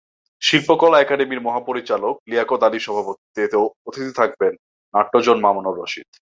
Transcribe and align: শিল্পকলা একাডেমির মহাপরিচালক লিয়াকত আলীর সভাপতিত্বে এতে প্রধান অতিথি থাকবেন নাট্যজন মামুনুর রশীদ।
শিল্পকলা 0.41 0.97
একাডেমির 1.01 1.45
মহাপরিচালক 1.47 2.15
লিয়াকত 2.29 2.61
আলীর 2.63 2.85
সভাপতিত্বে 2.87 3.39
এতে 3.43 3.57
প্রধান 3.57 3.87
অতিথি 3.87 4.11
থাকবেন 4.19 4.53
নাট্যজন 4.93 5.37
মামুনুর 5.45 5.79
রশীদ। 5.79 6.07